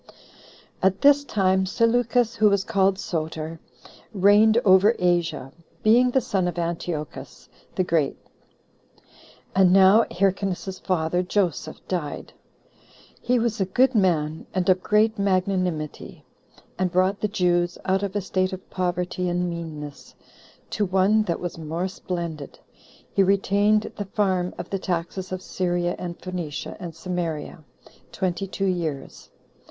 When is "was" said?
2.49-2.63, 13.37-13.61, 21.39-21.59